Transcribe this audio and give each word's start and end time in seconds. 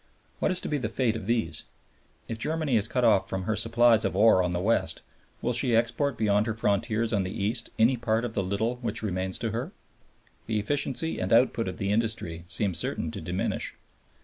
What 0.39 0.49
is 0.49 0.59
to 0.61 0.67
be 0.67 0.79
the 0.79 0.89
fate 0.89 1.15
of 1.15 1.27
these? 1.27 1.65
If 2.27 2.39
Germany 2.39 2.75
is 2.75 2.87
cut 2.87 3.03
off 3.03 3.29
from 3.29 3.43
her 3.43 3.55
supplies 3.55 4.03
of 4.03 4.15
ore 4.17 4.41
on 4.41 4.51
the 4.51 4.59
west, 4.59 5.03
will 5.43 5.53
she 5.53 5.75
export 5.75 6.17
beyond 6.17 6.47
her 6.47 6.55
frontiers 6.55 7.13
on 7.13 7.21
the 7.21 7.29
east 7.29 7.69
any 7.77 7.97
part 7.97 8.25
of 8.25 8.33
the 8.33 8.41
little 8.41 8.77
which 8.77 9.03
remains 9.03 9.37
to 9.37 9.51
her? 9.51 9.71
The 10.47 10.57
efficiency 10.57 11.19
and 11.19 11.31
output 11.31 11.67
of 11.67 11.77
the 11.77 11.91
industry 11.91 12.45
seem 12.47 12.73
certain 12.73 13.11
to 13.11 13.21
diminish. 13.21 13.75